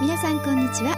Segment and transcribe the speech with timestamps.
[0.00, 0.96] 皆さんこんにちは。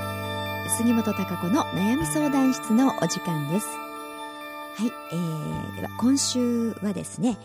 [0.78, 3.66] 杉本孝子の悩み相談室のお時間です。
[3.66, 7.36] はい、えー、では今週はですね、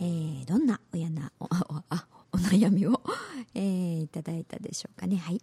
[0.00, 1.46] えー、どんな親なお
[1.88, 3.00] あお悩みを、
[3.54, 5.16] えー、いただいたでしょうかね。
[5.16, 5.40] はい。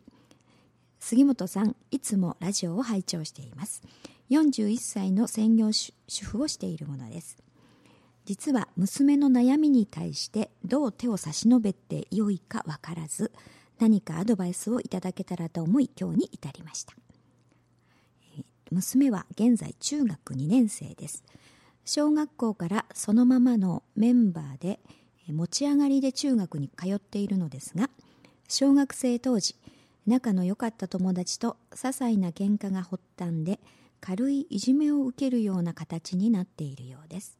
[1.00, 3.82] 杉本さんいつもラジオを拝聴しています。
[4.32, 7.38] 41歳の専業主婦をしているものです。
[8.26, 13.32] 実は娘の悩みに対してどう手を差し伸べてよいか分からず
[13.80, 16.94] 何かアドバイスをいただけたらと思い今日に至りました。
[18.72, 21.24] 娘は現在中学2年生です。
[21.86, 24.80] 小学校からそのままのメンバーで
[25.28, 27.90] 持ち上がりで中学に通っているのですが
[28.48, 29.56] 小学生当時
[30.08, 33.60] 仲の良かった友達と些細な喧嘩が発端で
[34.02, 37.40] 軽いいじめを受けるような形になっているようです。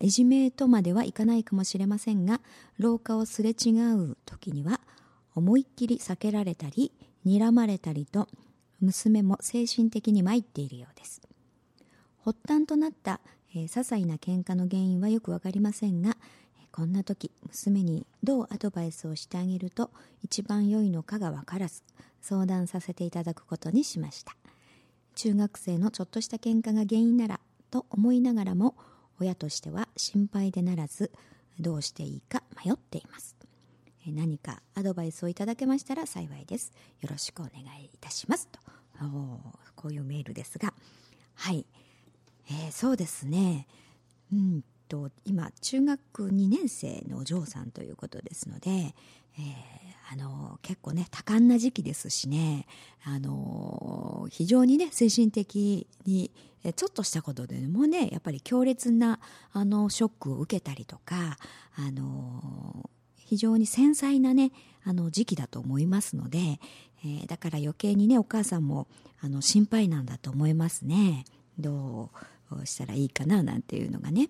[0.00, 2.40] いじめとまではいかないかもしれませんが
[2.78, 4.80] 廊下をすれ違う時には
[5.34, 6.92] 思いっきり避けられたり
[7.26, 8.28] 睨まれたりと
[8.80, 11.22] 娘も精神的に参っているようです。
[12.24, 13.20] 発端となった、
[13.54, 16.16] えー、些細な喧嘩の原因はよく分かりませんが
[16.70, 19.90] こんな時娘にどうアドバイスをしてあげると
[20.22, 21.82] 一番良いのかが分からず
[22.20, 24.36] 相談させていただくことにしました。
[25.14, 28.74] 中学生のちょっとした喧嘩が原因ならと思いながらも
[29.20, 31.12] 親としては心配でならず
[31.60, 33.41] どうしていいか迷っています。
[34.10, 36.72] 何かアドバイスをいただけましたら幸いです。
[37.00, 38.48] よろしくお願いいたします。
[38.48, 38.58] と、
[39.76, 40.74] こういうメールですが、
[41.34, 41.66] はい、
[42.48, 43.66] えー、そうですね、
[44.32, 52.66] うんと、今、中学2年生のお嬢さんということですので、えー、あの結構ね多感な時期ですしね。
[53.04, 56.30] あの非常にね精神的に
[56.76, 59.20] ちょっとしたことでもねやっぱり強烈な
[59.52, 61.38] あのショックを受けたりとか
[61.76, 62.90] あの
[63.32, 64.52] 非常に繊細なね
[64.84, 66.60] あの時期だと思いますので、
[67.02, 68.88] えー、だから余計にねお母さんも
[69.22, 71.24] あの心配なんだと思いますね。
[71.58, 72.10] ど
[72.50, 74.28] うしたらいいかななんていうのがね。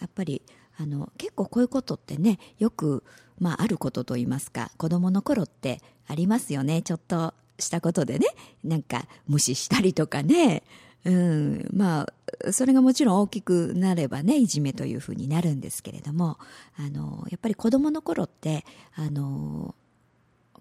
[0.00, 0.40] やっぱり
[0.76, 3.02] あの結構こういうことってねよく、
[3.40, 6.82] まあ、あることと言いますか子供の頃ってありますよね。
[6.82, 8.28] ちょっとしたことでね
[8.62, 10.62] なんか無視したりとかね。
[11.04, 12.06] うん、ま
[12.46, 16.38] あ、それがもちろん大きくなればね、いじめというふうになるんですけれども、
[16.76, 18.64] あの、やっぱり子供の頃って、
[18.94, 19.74] あの、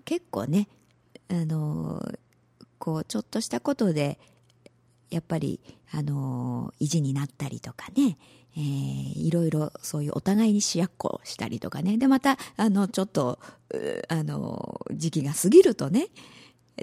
[0.06, 0.68] 結構ね、
[1.30, 2.02] あの、
[2.80, 4.20] こう、ちょっとしたことで、
[5.10, 5.60] やっぱり、
[5.92, 8.18] あの、意地になったりとかね、
[8.56, 11.98] えー、いろいろそういうお互いにしやっこしたりとかね。
[11.98, 13.40] で、また、あの、ちょっと、
[14.08, 16.08] あの、時期が過ぎるとね、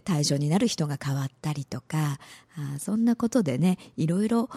[0.04, 2.18] 対象になる人が変わったりとか
[2.56, 4.50] あそんなことでねいろいろ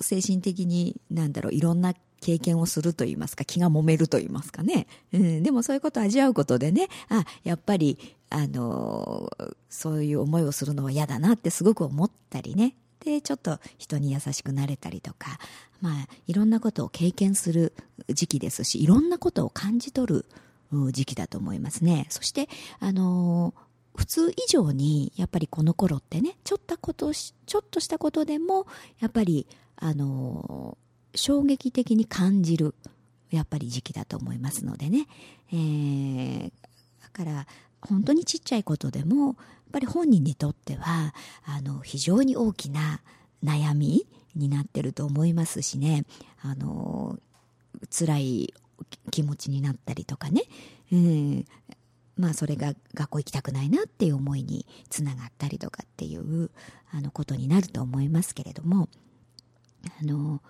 [0.00, 9.30] 精神的になんだろういろんな経験をすると言いますか気が揉めると言いますかね、うん、でもそういうことを味わうことでねあやっぱりあの
[9.68, 12.74] そういう思いをするのは嫌だなってすごく思ったりね。
[13.00, 15.38] でちょっと人に優しくなれたりとか
[15.80, 17.72] まあいろんなことを経験する
[18.10, 20.26] 時期ですしいろんなことを感じ取る
[20.92, 22.06] 時期だと思いますね。
[22.10, 23.54] そしてあの
[23.96, 28.66] 普通以上にやっぱりこの頃ってねちょっとことちょっとしたことでも
[29.00, 29.46] やっぱり
[29.76, 30.78] あの
[31.14, 32.74] 衝撃的に感じる
[33.30, 35.06] やっぱり時期だと思いますのでね、
[35.52, 36.52] えー、
[37.02, 37.46] だから
[37.80, 39.36] 本当にちっちゃいことでもやっ
[39.72, 41.14] ぱり本人にとっては
[41.44, 43.00] あの非常に大きな
[43.44, 46.04] 悩みになってると思いますしね。
[46.42, 47.18] あの
[47.90, 48.54] 辛い
[49.10, 50.42] 気持ちになったりとかね、
[50.92, 51.44] うん、
[52.20, 56.50] まあそれが学校行きたくないなっていう思いにつながったりとかっていう
[56.92, 58.88] あのことになると思いますけれども
[60.00, 60.40] あの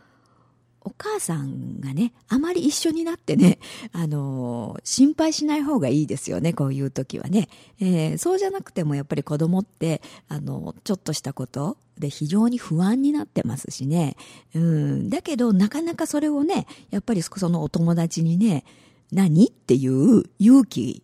[0.82, 3.58] お母さんがね、あまり一緒になってね、
[3.92, 7.48] あの心配しない方がいいですよね、こういう時はね。
[7.80, 14.16] えー、そうじゃなくてもやっぱり子供って、あの、ちょっとしたことで非常に不安になってますしね。
[14.54, 18.64] うん、だけど、なかなかそれをね、やっぱりそのお友達にね、
[19.12, 19.48] 何？
[19.48, 21.02] っていう勇気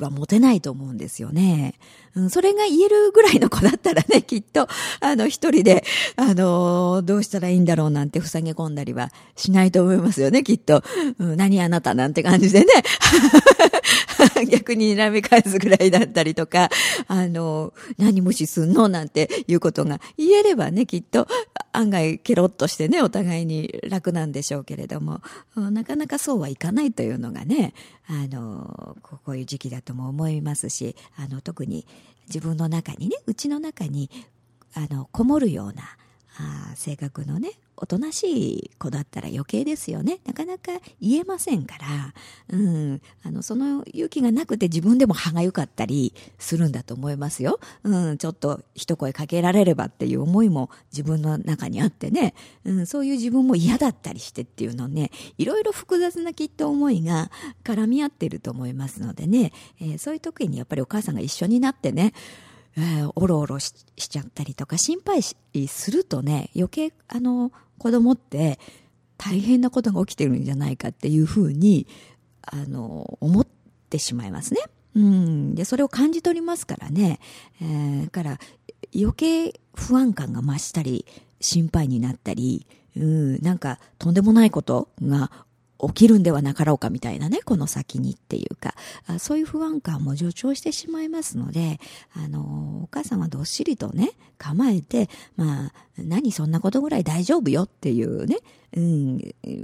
[0.00, 1.74] は持てないと思うんですよね。
[2.14, 4.68] うん、それが言えるぐらいの子だったらね、 きっと、
[5.00, 5.84] あの、一人で、
[6.16, 10.82] あの、どうしたらいいんだろうなんて塞げ込んだりはしないと思いますよね、きっと。
[11.18, 12.66] うん、何あなたなんて感じでね。
[14.50, 16.68] 逆に睨み返すぐらいだったりとか、
[17.08, 21.26] あの、何無視すんのなんていうことが言えればね、きっと
[21.72, 25.22] 案外ケロッとしてね、お互いに楽なんでしょうけれども、
[25.56, 27.72] なかなかそうはいかないというのがね、
[28.06, 31.86] あの、こういう時期だとも思いますし、あの、特に
[32.28, 34.10] 自分の中にね、うちの中に、
[34.74, 35.96] あの、こもるような、
[36.38, 40.20] あ性格のねおとなしい子だったら余計ですよね。
[40.24, 42.14] なかなか言えませんから、
[42.50, 52.34] うん、あのその勇気がなくて自分でも歯がゆかったりするんだと思いますよ、うん、ちょっと一声かけられればっていう思いも自分の中にあってね、
[52.64, 55.10] うん、そういう自分も嫌だったりしてっていうのね。
[55.38, 57.32] いろいろ複雑なきっと思いが
[57.64, 62.12] 絡み合ってると思いますのでね、えー、そういう時にやっぱりお母さんが一緒になってね
[62.76, 68.58] えー、おろおろしちゃったりとか心配するとね余計あの子供って
[69.18, 71.86] 大変なことが起きてるんじゃないかっていうふうに
[72.42, 73.46] あの思っ
[73.90, 74.60] てしまいますね。
[74.94, 77.18] うん、でそれを感じ取りますからね、
[77.60, 78.38] えー、から
[78.94, 81.06] 余計不安感が増したり
[81.40, 82.66] 心配になったり、
[82.96, 85.30] うん、なんかとんでもないことが
[85.88, 88.74] 起きるんではなかろうかみたいなね、この先にっていうか、
[89.18, 91.80] そういう不安感も助長してしまいますので、
[92.14, 98.36] あの、お母さんはどっしりとね、構えて、まあ、何そんなことぐらい大丈夫よっていうね、
[98.76, 99.18] うん、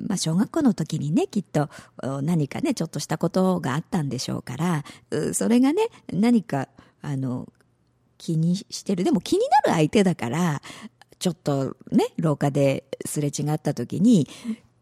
[0.08, 1.68] まあ、小学校の時にね、きっと
[2.22, 4.84] 何かね、ちょっとしたことがあったんでしょうから、
[5.32, 6.68] それがね、何か、
[7.00, 7.46] あの、
[8.18, 9.04] 気にしてる。
[9.04, 10.62] でも気になる相手だから、
[11.18, 14.28] ちょっとね、廊下ですれ違った時に、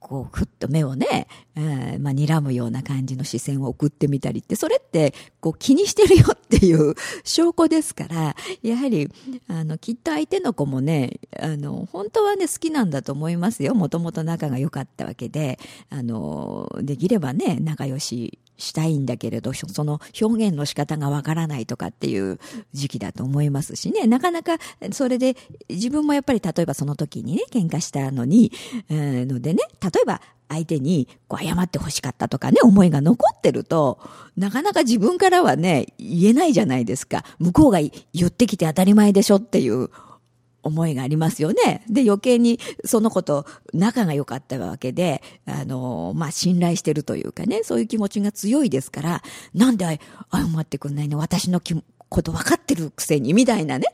[0.07, 1.27] こう、ふっと目をね、
[1.57, 6.95] えー、まあ、睨むような感じの視線を送ってみたりって、それって、こう、気にしてるよっていう
[7.25, 9.11] 証拠ですから、やはり、
[9.49, 13.75] あの、きっと相手の子もね、あの、本当はね、好きなんだと思いますよ。
[13.75, 15.59] もともと仲が良かったわけで、
[15.91, 22.39] あの、できればね、仲良ししたいんだけれど、その表現の仕方がわからないとかっていう
[22.73, 24.59] 時期だと思いますしね、なかなか
[24.93, 25.37] それで
[25.69, 28.53] 自分もやっぱり例えばその時にね、喧嘩したのに、
[28.89, 33.99] えー、のでね、例えば相手にこう謝って欲しかったとかね、思いが残ってると、
[34.37, 37.25] なかなか自分からはね、言えないじゃないですか。
[37.39, 39.91] 向こうが言ってきて当たり前でしょっていう
[40.67, 41.85] 思いがありますよね。
[41.89, 49.23] で、余計にその子と仲が良かったわけで、あの、まあ、信頼してるというかね、そういう気持ちが強いですから、
[49.55, 49.99] なんで謝
[50.59, 51.19] ってくんないの？
[51.19, 51.61] 私の
[52.09, 53.87] こと分かってるくせに、みたいなね。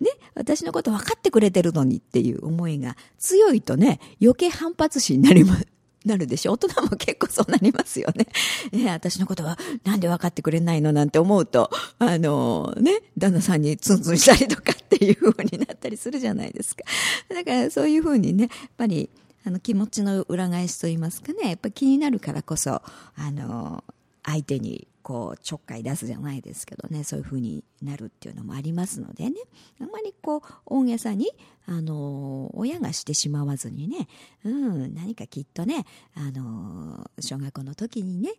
[0.00, 5.66] ね、私のこと分かってくれてるのにっていう思いが強いとね、余計反発心になります。
[6.04, 6.52] なるでしょ？
[6.52, 8.26] 大人も結構そうなりますよね。
[8.72, 16.84] ね私のことはなんで分かってくれないのなんて思うと、あのね、旦那さんにツンツンしたりとかっていう風になったりするじゃないですか。
[17.34, 19.08] だからそういう風にね、やっぱり
[19.44, 22.82] あの気持ちの裏返しと言いますかね、やっぱ気になるからこそ、あ
[23.30, 23.82] の、
[24.24, 27.04] 相手にこうちょっかい出すじゃないですけどね。
[27.04, 29.36] そういう風になるっていうのもありますのでね。
[29.80, 31.30] あんまりこう大げさに
[31.66, 34.08] あの親がしてしまわずにね、
[34.44, 35.84] うん、何かきっとね
[36.14, 38.30] あの小学校の時にね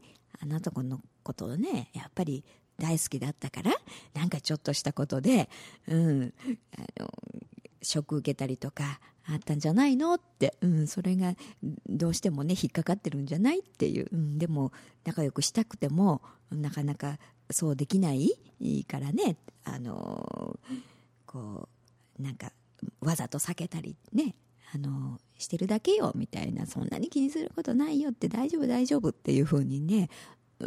[0.42, 2.44] あなたのことをねやっぱり
[2.80, 3.72] 大好きだったから
[4.14, 5.50] なんかちょっとしたことで、
[5.88, 6.34] うん、
[6.78, 7.10] あの
[7.84, 10.16] ショック受けたりとかあったんじゃないの？
[10.16, 11.36] って、うん、それが
[11.88, 14.72] どうしてもね引っかかってるんじゃないっていう、うん、でも
[15.06, 16.22] 仲良くしたくても
[16.52, 17.20] なかなか
[17.52, 18.36] そうできない
[18.88, 19.38] からね。
[19.64, 20.60] あの
[21.26, 21.70] こ
[22.20, 22.52] うなんか
[23.02, 24.36] わざと避けたりね。
[24.76, 26.66] あのしてるだけよみたいな。
[26.66, 30.10] そんなに気にすることないよって大丈夫大丈夫っていうふうにね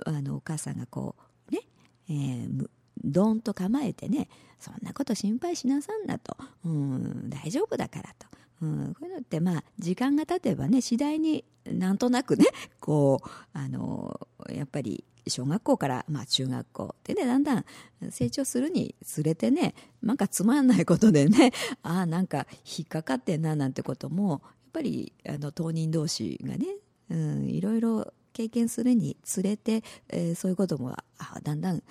[0.04, 1.16] あのお母さんがこ
[1.50, 1.62] うね、
[2.08, 2.68] えー、
[3.04, 4.28] どんと構えてね
[4.58, 8.26] そんなこと心配しなさんなと、うん、大丈夫だからと、
[8.62, 12.46] うん、こういうのってまあ時間が経てばね次第になんとなくね
[12.80, 17.64] こうあのやっぱり小学校から、まあ、中学校でねだんだん
[18.10, 24.40] 成長するにつれてねなんかつまんないことでねああなんか引っかかってんななんてこともやっ
[24.72, 26.66] ぱりあの当人同士がね、
[27.10, 31.82] うん、いろいろ経験するにつれて、えー、そういうこともあだんだん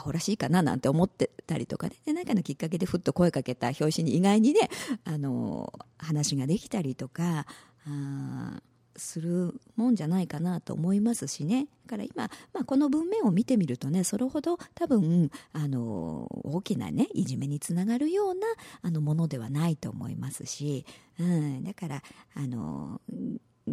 [0.00, 1.96] アホらしいかななんて思ってたりとかね。
[2.04, 4.68] で何かのきっかけでふっと声かけた表紙に意外にね
[5.04, 7.46] あの話ができたりとか
[7.86, 8.60] あ
[8.96, 11.68] するもんじゃないかなと思いますしね。
[11.86, 18.46] だから今、まあ、この文面を見てみるとねそれほど多分あの大きなねいじめにつながるような
[18.82, 20.84] あのものではないと思いますし、
[21.18, 22.02] うん、だから
[22.34, 23.00] あの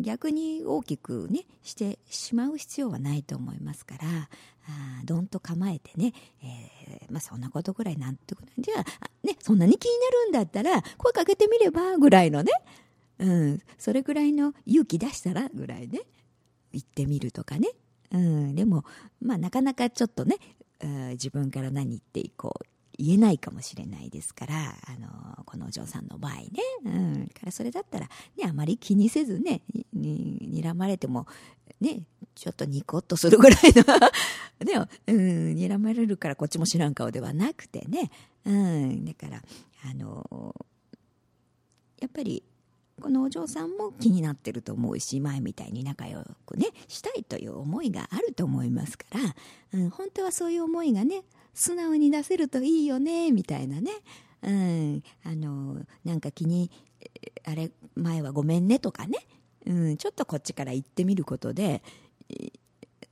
[0.01, 4.29] 逆に大きくねしてしまう必要はないと思いますから
[4.69, 6.13] あどんと構えてね、
[6.43, 8.83] えー、まあ、そんなことぐらいなんてことじゃあ
[9.23, 12.51] ねそんなに気になるんだったら声かけてみればぐらいのね、
[13.19, 16.01] うん、それぐらいの勇気出したらぐらいね
[16.73, 17.69] 行ってみるとかね、
[18.11, 18.83] うん、でも
[19.21, 20.35] まあなかなかちょっとね、
[21.11, 26.49] 自分から何言っていこう言えないかもしれないですから、あの、このお嬢さんの場合ね、
[26.85, 29.61] うん、からそれだったら、ね、あまり気にせずね、
[29.93, 31.27] に、睨まれても、
[31.79, 32.01] ね、
[32.35, 33.83] ちょっとニコッとするぐらいの
[34.85, 35.15] ね、うん、
[35.53, 38.09] 睨まれるからこっちも知らん顔ではなくてね、
[38.45, 39.43] うん、だから、
[39.83, 40.55] あの、
[41.99, 42.43] やっぱり
[42.99, 51.23] このお嬢さんも気になってると思うし前みたいに仲良くねしたいという思いがあると思いますから、うん、本当はそういう思いがね
[51.57, 53.91] 素直に出せるといいよねみたいなね、
[54.43, 56.69] うん、あのなんか気に
[57.45, 59.17] あれ前はごめんねとかね、
[59.65, 61.81] うん、ちょっとこっちから言ってみることで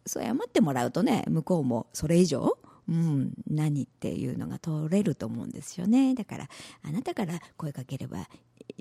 [0.05, 6.13] そう謝ってもらうとね向こうもそれ以上うん、何っていうのが取れると思うんですよね。
[6.13, 6.47] だから
[6.83, 8.29] あなたから声かければ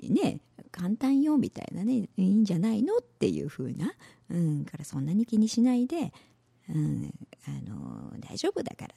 [0.03, 0.41] ね。
[0.71, 1.93] 簡単よみたいなね。
[1.93, 3.93] いいんじゃないのっていう風な、
[4.29, 6.13] うん、からそんなに気にしないで、
[6.69, 7.11] うん、
[7.47, 8.95] あの大丈夫だから、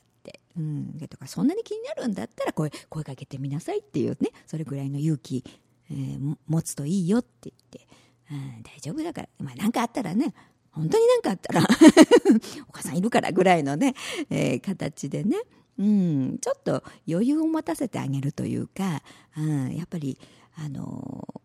[0.57, 5.45] うん、とかそんなに気になるんだったら声声かけてみなさいっていうねそれぐらいの勇気、
[5.91, 7.87] えー、持つといいよって言って、
[8.31, 9.29] うん、大丈夫だから。
[9.39, 10.35] まあ何かあったらね
[10.71, 11.63] 本当に何かあったら
[12.69, 13.95] お母さんいるからぐらいのね、
[14.31, 15.37] えー、形でね、
[15.79, 19.03] うん、ちょっと余裕を持たせてあげるというか、
[19.37, 20.19] うん、やっぱり
[20.57, 21.43] あの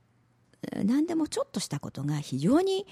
[0.84, 2.86] 何でもちょっとしたことが非常に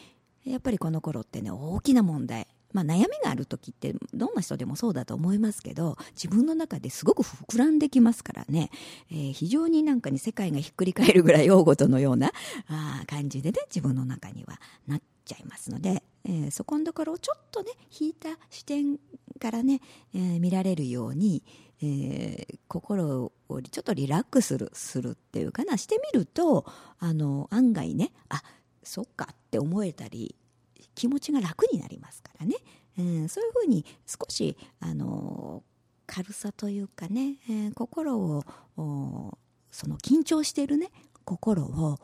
[0.45, 2.47] やっぱりこの頃ってね大きな問題。
[2.73, 8.69] まあ、悩みがある時ってどんな人でもそうだと思いますけど自分の中ですごく膨らんできますからね、
[9.11, 12.31] えー、非常になんかに世界がひっくり返るぐらい大ごとのような
[12.67, 18.97] あ感じでね自分の中にはなっちゃいますので、えー、そこのところをちょっとね引いた視点
[19.39, 19.81] からね、
[20.13, 21.43] えー、見られるように、
[21.81, 26.65] えー、心をちょっとリラックスするするっていうかなしてみると
[26.99, 28.41] あの案外ねあ
[28.83, 30.35] そっかって思えたり
[31.01, 32.57] 気持ちが楽になりますからね、
[32.99, 35.63] うん、そういうふうに少しあの
[36.05, 38.43] 軽さというかね、えー、心を
[39.71, 40.91] その緊張しているね
[41.25, 41.97] 心を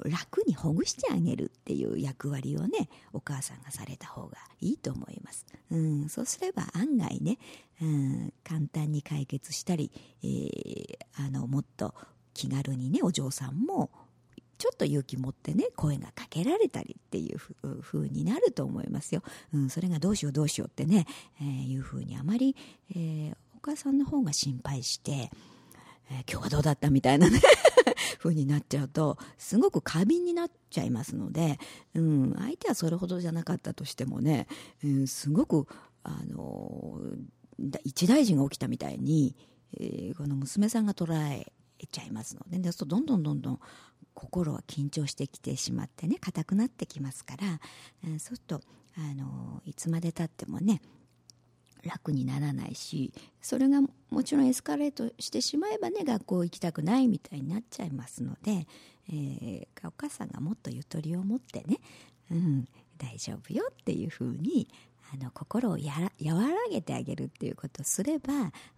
[0.00, 7.38] 楽にほぐしてあげるっていう役割をねお母さんがされた方がいいと思います、うん、そうすれば案外ね、
[7.80, 9.92] うん、簡単に解決したり、
[10.24, 11.94] えー、あのもっと
[12.34, 13.92] 気軽にねお嬢さんも
[14.60, 19.22] ちょっと勇気持ってね声がかけられたりっていうふうになると思いますよ、
[19.54, 21.06] うん、それがどうしようどうしようってね、
[21.40, 22.54] えー、いうふうにあまり、
[22.90, 25.30] えー、お母さんの方が心配して、
[26.10, 27.40] えー、今日はどうだったみたいなね
[28.20, 31.58] 風になっちゃうとすごく過敏になっちゃいますので、
[31.94, 34.46] うん、相手はそれほどじゃなかったとしてもね、
[34.84, 35.68] うん、すごく
[36.02, 37.00] あの
[37.84, 39.34] 一大事が起きたみたいに、
[39.78, 41.50] えー、この娘さんが捉え
[41.90, 43.60] ちゃいますので、ね、そうどんどんどんどん
[44.14, 47.60] 心は緊張してきてしまってね硬くなってきますから、
[48.08, 48.60] うん、そうすると
[48.96, 50.80] あのいつまでたってもね
[51.82, 58.66] 楽にならないしそれがもちろんエスカレートしてしまえばね学校行きたくないみたいになっちゃいますので、
[59.08, 61.78] えー、お母さんがもっとゆとりを持ってね、
[62.30, 64.68] うん、大丈夫よっていうふうに
[65.12, 68.32] あの心をやら和らげてあげるっていうことをすれば、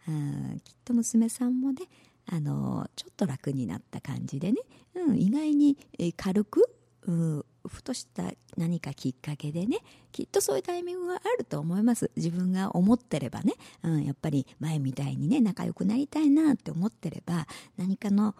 [0.08, 1.82] うん、きっと娘さんもね
[2.26, 4.60] あのちょっと楽になった感じでね、
[4.94, 5.76] うん、意外に
[6.16, 6.68] 軽く、
[7.06, 9.78] うん、ふとした何かきっかけでね
[10.12, 12.10] きっとそういうタイミングがあると思います。
[12.16, 18.34] 自分が思ってればね、うん、やっぱり前みたいにね仲良くなりたいなって思ってれば何かの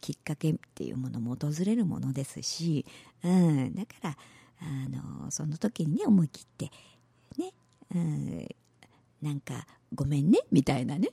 [0.00, 2.84] きっかけっていうものも訪れるものですし、
[3.22, 4.16] うん、だから
[4.60, 6.70] あのその時にね思い切って
[7.38, 7.52] ね、
[7.94, 8.48] うん、
[9.22, 11.10] なんかごめんねみたいなね。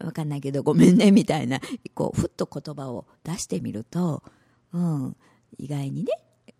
[0.00, 1.60] わかんないけどごめんねみたいな
[1.94, 4.22] こうふっと言葉を出してみると、
[4.72, 5.16] うん、
[5.58, 6.12] 意外にね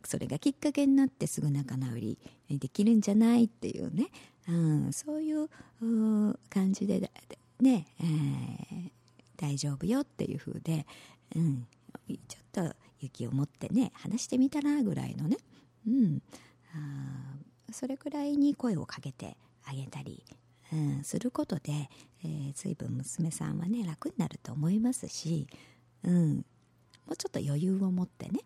[0.04, 2.18] それがきっかけになってすぐ仲直り
[2.50, 4.08] できるんじゃないっていうね、
[4.48, 5.48] うん、そういう
[6.50, 7.10] 感じで
[7.60, 8.90] ね、えー、
[9.36, 10.86] 大丈夫よっていう風で、
[11.36, 11.66] うん、
[12.08, 12.60] ちょっと
[13.00, 15.36] 勇気を持ってね話してみたらぐらいのね、
[15.86, 16.22] うん、
[16.74, 20.24] あそれくらいに声をかけてあげたり、
[20.72, 21.72] うん、することで、
[22.24, 25.46] えー、随分娘さんはね楽になると思いますし、
[26.04, 26.42] うん、も
[27.12, 28.40] うちょっと余裕を持ってね、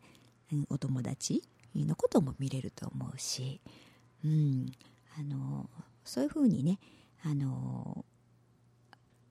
[0.52, 1.42] うん、お友達
[1.74, 3.60] のことも見れると思うし、
[4.24, 4.72] うん、
[5.18, 5.68] あの
[6.04, 6.78] そういうふうにね
[7.24, 8.04] あの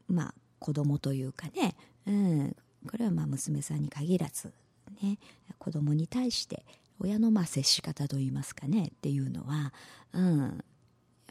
[0.07, 2.55] まあ子供というかね、うん、
[2.89, 4.53] これはまあ娘さんに限らず、
[5.01, 5.17] ね、
[5.57, 6.65] 子供に対して
[7.00, 9.74] 親のまあ接し方といいますかねっていうのは、
[10.13, 10.48] うん、や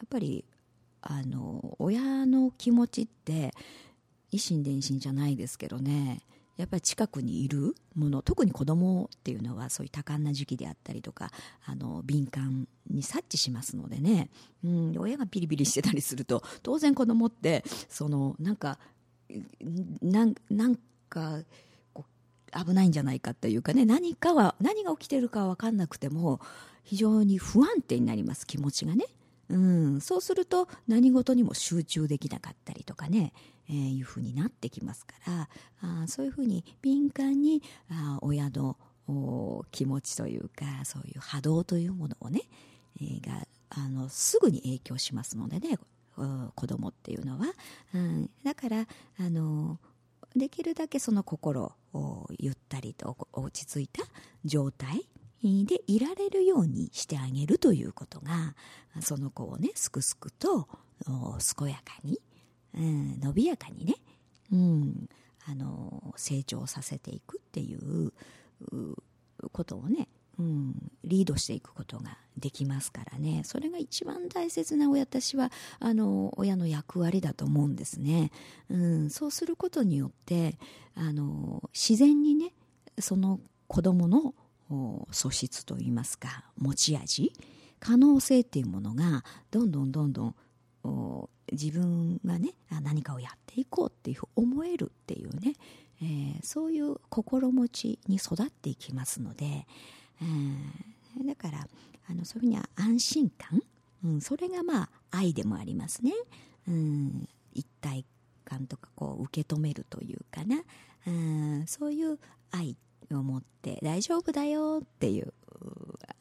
[0.04, 0.44] っぱり
[1.02, 3.52] あの親の気持ちって
[4.32, 6.20] 維心伝心じゃないですけどね
[6.56, 11.30] やっぱり近くにいるもの特に子供っていうのはそういう多感な時期であったりとか
[11.64, 14.28] あの敏感に察知しますのでね、
[14.62, 18.78] うん、親がピリピリしてたりすると当然子供ってそのなんか
[20.02, 21.38] なんなんか
[22.52, 26.40] 危ないんじゃないかというかね何かは何が起きてるかは分かんなくても
[26.82, 29.06] 非常に不安定になります気持ちがね。
[29.50, 33.32] うん、そうすると何事にも集中できなかったりとかね、
[33.68, 35.48] えー、いうふうになってきますから
[35.82, 38.76] あそういうふうに敏感にあ親の
[39.72, 42.42] 気持ちというかそういう波動というものをね、
[43.00, 45.78] えー、があのすぐに影響しますのでね
[46.54, 47.46] 子供っていうのは、
[47.94, 48.86] うん、だから
[49.18, 49.78] あの
[50.36, 54.04] できるだけその心をゆったりと落ち着いた
[54.44, 55.08] 状態
[55.42, 58.54] でいられるようにしてあげるということが
[59.00, 60.68] その子をねすくすくと
[61.04, 62.20] 健やかに、
[62.74, 63.94] うん、伸びやかにね、
[64.52, 65.08] うん、
[65.48, 68.12] あの成長させていくっていう
[69.52, 73.42] ことをね、うん、リードしていくことができますからね。
[73.44, 78.30] それが一番大切な私はあの親の役割だと思うんですね、
[78.68, 80.58] うん、そうすることによって
[80.94, 82.52] あの自然にね
[82.98, 84.34] その子供の
[85.10, 87.32] 素質といいますか持ち味
[87.80, 90.34] 可能性っていうものがどんどんどんどん
[91.52, 95.54] 自分がね何かをやっていこうっていう思えるっていうね、
[96.02, 101.66] えー、そういう心持ちに育っていきますので、えー、だから
[102.08, 103.62] あのそういうふうには安心感、
[104.04, 106.12] うん、それがまあ愛でもありますね、
[106.68, 108.04] うん、一体
[108.44, 110.62] 感とかこう受け止めるというかな、
[111.06, 112.18] うん、そういう
[112.50, 112.76] 愛
[113.18, 115.32] を持って大丈夫だよっていう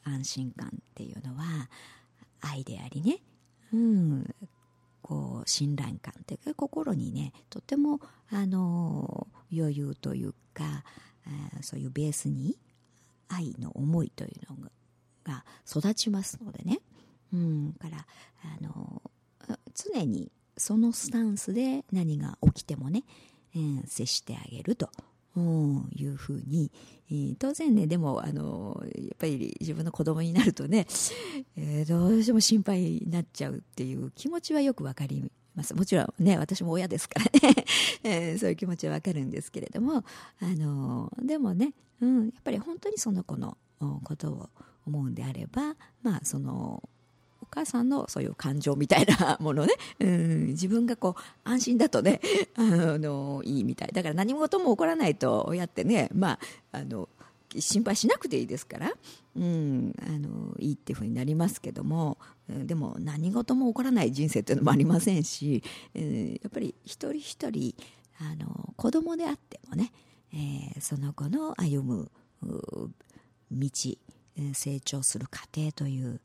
[0.04, 1.68] 安心感っていうのは
[2.40, 3.18] 愛でありね、
[3.72, 4.34] うん、
[5.02, 10.84] こう信頼感っていうか心にねとてもあの余裕というか
[11.60, 12.56] そういうベースに
[13.28, 14.70] 愛の思いというの
[15.24, 16.80] が育ちますのでね、
[17.32, 19.02] うん、からあの
[19.74, 23.04] 常にそのスタンスで何が起きてもね、
[23.54, 24.90] えー、接してあげると。
[25.36, 26.70] いうふうに、
[27.10, 30.86] えー、当然ねでもあのやっぱり自分の子供になるとね、
[31.56, 35.74] えー、どうしても心配になっちゃうっていう気持ちはよくわかります。
[35.74, 37.64] もちろんね私も親ですからね、
[38.02, 40.04] えー、そういう気持ちはわかるんですけれども
[40.40, 43.56] あのでもね、うん、やっぱり本当にその子の
[44.04, 44.50] ことを
[44.86, 46.82] 思うんであればまあその
[47.50, 52.20] 母さんのそういう感情みたいなものね、 うん、自分がこう安心だとね
[52.54, 53.90] あのいいみたい。
[53.92, 56.38] だから何事も起こらないと親ってねまあ
[56.72, 57.08] あの
[57.58, 58.92] 心配しなくていいですから、
[59.34, 65.62] うん、あのいいっていうふうになりますけどもでも何事も起こらない人生っていうのもありませんし、
[65.94, 67.74] えー、やっぱり一人一人
[68.20, 69.92] あの子供であってもね、
[70.32, 72.10] えー、その子の歩む
[73.50, 73.70] 道
[74.54, 76.20] 成長する過程という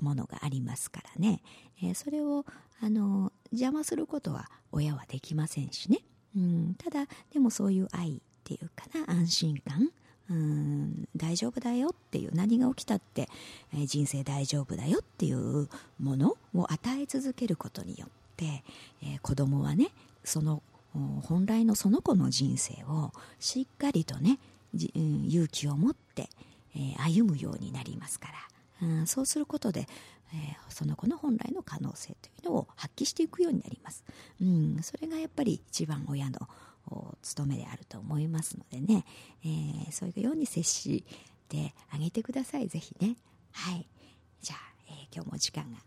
[0.00, 1.40] ものがありますからね、
[1.82, 2.44] えー、それを
[2.80, 6.00] あの邪魔することは親はできませんしね、
[6.36, 9.90] うん、ただでもそういう愛っていうかな安心感。
[10.30, 13.28] うん大丈夫だよっていう何が起きたって、
[13.74, 15.68] えー、人生大丈夫だよっていう
[16.00, 18.64] ものを与え続けることによって、
[19.02, 19.90] えー、子供はね
[20.24, 20.62] その
[21.22, 24.38] 本来のその子の人生をしっかりとね、
[24.74, 26.30] うん、勇気を持って、
[26.74, 28.34] えー、歩むようになりますから、
[28.84, 29.86] うん、そうすることで、
[30.32, 34.04] えー、その子の本来の可能性というのを発揮していくようになります、
[34.40, 36.48] うん、それがやっぱり一番親の
[37.22, 39.04] 務めであると思いますのでね、
[39.44, 41.04] えー、そういうように接し
[41.48, 42.68] てあげてください。
[42.68, 43.16] ぜひね。
[43.52, 43.88] はい。
[44.42, 45.78] じゃあ、えー、今日も時間が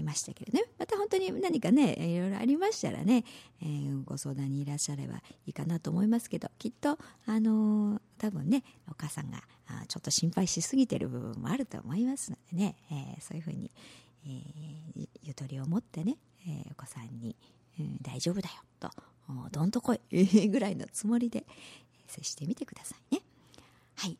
[0.00, 3.24] 来ましたけどねまた本当に何かねいろいろありましたらね、
[3.62, 9.42] えー、ご相談にいらっしゃればいいかなと思いますけどきっとあのー、多分ねお母さんが
[9.82, 13.70] あちょっと心配しすぎてる部分もあると思いますのでね、えー、そういうふうに、
[14.26, 17.36] えゆとりを持ってね、えお子さんに、
[17.78, 18.90] うん、大丈夫だよと
[19.52, 21.44] どんとこいぐらいのつもりで
[22.06, 23.22] 接してみてくださいね。
[23.96, 24.18] はい。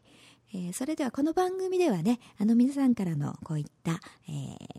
[0.53, 4.33] えー、それではこの番組ではね、あの皆さんからのこういった、え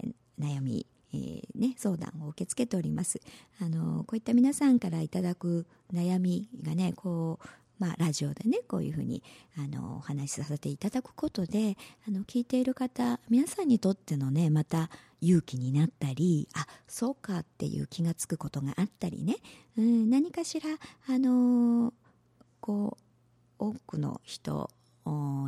[0.08, 3.22] ー、悩み、えー、ね、相談を受け付けております。
[3.60, 7.48] あの、こういった皆さんからいただく悩みがね、こう、
[7.82, 9.24] まあ、ラジオでねこういうふうに
[9.58, 19.38] あのお話しさせていただくことであの聞いている方皆さんにとってのねまた勇気になったりあそうかっていう気がつくことがあったりね、
[19.80, 20.70] うん、何かしら
[21.10, 21.92] あの
[22.60, 23.00] こ
[23.60, 24.70] う多くの人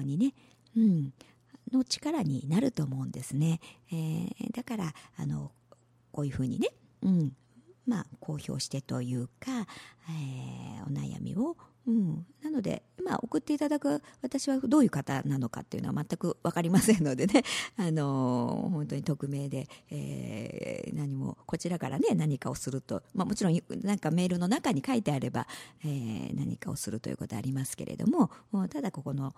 [0.04, 0.34] にね、
[0.76, 1.14] うん、
[1.72, 3.60] の力になると思うんですね。
[3.92, 5.52] えー、だからあの
[6.12, 6.70] こういうふうにね、
[7.04, 7.32] うん
[7.86, 9.68] まあ、公表してというか、
[10.10, 17.44] えー、お悩みをうん、なので、まあ、送っていただく私はどういう方なのかっていうのは全く分かりませんのでね、
[17.76, 25.46] あのー、本当に匿名で、えー、何もこちらからね何かをすると、まあ、もちろんなんかメールの中に書いてあれば、
[25.84, 28.32] えー、何かをするということはありますけれども
[28.70, 29.34] ただここの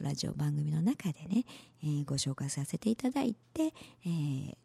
[0.00, 1.44] ラジオ番組の中でね、
[1.82, 4.56] えー、ご紹介させていただいて、えー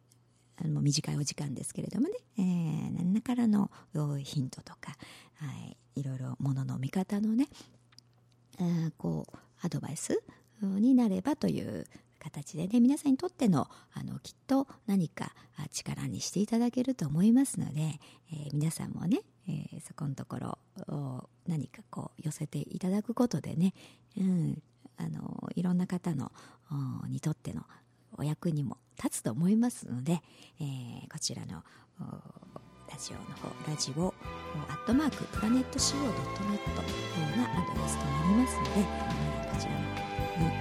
[0.64, 3.72] あの短いお時間ですけれどもね、えー、何らからの
[4.20, 4.96] ヒントとか、
[5.36, 5.52] は
[5.96, 7.48] い、いろいろものの見方のね、
[8.60, 10.22] えー、こうアドバイス
[10.62, 11.88] になればという
[12.20, 15.34] 形でね皆さんにとってのあのきっと何か
[15.72, 17.82] 力にしていただけると思いますので、
[18.32, 23.74] えー、皆さんもね、えー、そこのところ何かこう寄せていただくことでね、
[24.18, 24.62] うん、
[24.98, 26.32] あのいろんな方の
[27.08, 27.64] にとっての
[28.22, 30.22] お役にも立つと思いますので、
[30.60, 31.64] えー、こちらの
[32.00, 34.14] ラジオの方ラジオ
[34.70, 40.06] アットマークプラネット CO.net がアドレスとなりますので、えー、こちらの方
[40.38, 40.54] に、メ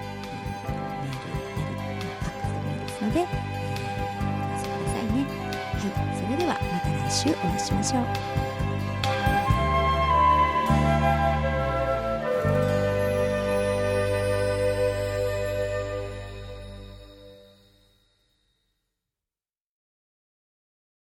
[1.05, 5.11] ールなりファックスでもいいですので、えー、お寄せくださいね。
[5.11, 8.50] はいそれではまた来週お会いしましょう。